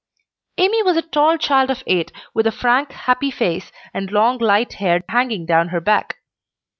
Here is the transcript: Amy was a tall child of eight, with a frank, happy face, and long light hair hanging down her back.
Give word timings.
Amy 0.57 0.81
was 0.81 0.97
a 0.97 1.03
tall 1.03 1.37
child 1.37 1.69
of 1.69 1.83
eight, 1.85 2.11
with 2.33 2.47
a 2.47 2.51
frank, 2.51 2.91
happy 2.91 3.29
face, 3.29 3.71
and 3.93 4.09
long 4.09 4.39
light 4.39 4.73
hair 4.81 5.03
hanging 5.07 5.45
down 5.45 5.67
her 5.67 5.79
back. 5.79 6.17